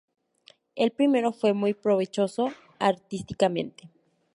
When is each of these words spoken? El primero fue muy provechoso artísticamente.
El 0.75 0.89
primero 0.93 1.31
fue 1.31 1.53
muy 1.53 1.75
provechoso 1.75 2.51
artísticamente. 2.79 3.91